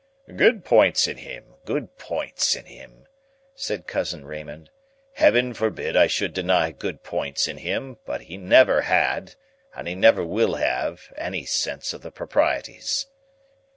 "Good 0.35 0.65
points 0.65 1.07
in 1.07 1.17
him, 1.17 1.57
good 1.63 1.95
points 1.99 2.55
in 2.55 2.65
him," 2.65 3.05
said 3.53 3.85
Cousin 3.85 4.25
Raymond; 4.25 4.71
"Heaven 5.13 5.53
forbid 5.53 5.95
I 5.95 6.07
should 6.07 6.33
deny 6.33 6.71
good 6.71 7.03
points 7.03 7.47
in 7.47 7.57
him; 7.57 7.99
but 8.03 8.21
he 8.21 8.35
never 8.35 8.81
had, 8.81 9.35
and 9.75 9.87
he 9.87 9.93
never 9.93 10.25
will 10.25 10.55
have, 10.55 11.13
any 11.17 11.45
sense 11.45 11.93
of 11.93 12.01
the 12.01 12.09
proprieties." 12.09 13.05